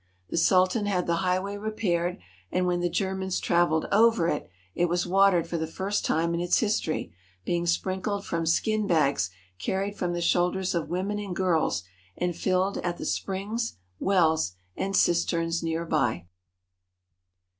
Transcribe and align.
The 0.31 0.37
Sultan 0.37 0.87
had 0.87 1.05
the 1.05 1.17
highway 1.17 1.57
repaired, 1.57 2.17
and 2.51 2.65
when 2.65 2.79
the 2.79 2.89
Germans 2.89 3.39
travelled 3.39 3.85
over 3.91 4.27
it, 4.27 4.49
it 4.73 4.85
was 4.89 5.05
watered 5.05 5.45
for 5.45 5.59
the 5.59 5.67
first 5.67 6.03
time 6.03 6.33
in 6.33 6.39
its 6.39 6.57
history, 6.57 7.13
being 7.45 7.67
sprinkled 7.67 8.25
from 8.25 8.47
skin 8.47 8.87
bags 8.87 9.29
carried 9.59 9.95
from 9.95 10.13
the 10.13 10.19
shoulders 10.21 10.73
of 10.73 10.89
women 10.89 11.19
and 11.19 11.35
girls, 11.35 11.83
and 12.17 12.35
filled 12.35 12.79
at 12.79 12.97
the 12.97 13.05
springs, 13.05 13.77
wells, 13.99 14.53
and 14.75 14.95
cisterns 14.95 15.61
near 15.61 15.85
by. 15.85 16.25